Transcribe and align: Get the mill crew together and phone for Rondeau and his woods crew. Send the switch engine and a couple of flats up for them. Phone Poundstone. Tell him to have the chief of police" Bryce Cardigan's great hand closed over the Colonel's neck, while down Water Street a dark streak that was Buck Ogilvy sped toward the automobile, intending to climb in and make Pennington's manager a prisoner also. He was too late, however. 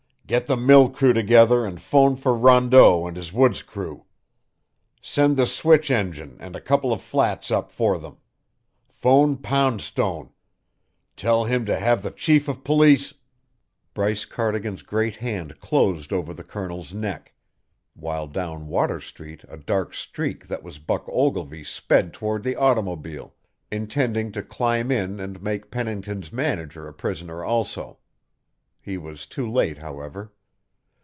Get 0.27 0.47
the 0.47 0.55
mill 0.55 0.89
crew 0.89 1.11
together 1.11 1.65
and 1.65 1.81
phone 1.81 2.15
for 2.15 2.33
Rondeau 2.33 3.05
and 3.05 3.17
his 3.17 3.33
woods 3.33 3.61
crew. 3.61 4.05
Send 5.01 5.35
the 5.35 5.45
switch 5.45 5.91
engine 5.91 6.37
and 6.39 6.55
a 6.55 6.61
couple 6.61 6.93
of 6.93 7.01
flats 7.01 7.51
up 7.51 7.69
for 7.69 7.99
them. 7.99 8.15
Phone 8.87 9.35
Poundstone. 9.35 10.31
Tell 11.17 11.43
him 11.43 11.65
to 11.65 11.77
have 11.77 12.01
the 12.01 12.11
chief 12.11 12.47
of 12.47 12.63
police" 12.63 13.13
Bryce 13.93 14.23
Cardigan's 14.23 14.83
great 14.83 15.17
hand 15.17 15.59
closed 15.59 16.13
over 16.13 16.33
the 16.33 16.45
Colonel's 16.45 16.93
neck, 16.93 17.33
while 17.93 18.27
down 18.27 18.67
Water 18.69 19.01
Street 19.01 19.43
a 19.49 19.57
dark 19.57 19.93
streak 19.93 20.47
that 20.47 20.63
was 20.63 20.79
Buck 20.79 21.03
Ogilvy 21.09 21.65
sped 21.65 22.13
toward 22.13 22.43
the 22.43 22.55
automobile, 22.55 23.35
intending 23.69 24.31
to 24.31 24.41
climb 24.43 24.91
in 24.91 25.19
and 25.19 25.43
make 25.43 25.69
Pennington's 25.71 26.31
manager 26.31 26.87
a 26.87 26.93
prisoner 26.93 27.43
also. 27.43 27.97
He 28.83 28.97
was 28.97 29.27
too 29.27 29.47
late, 29.47 29.77
however. 29.77 30.33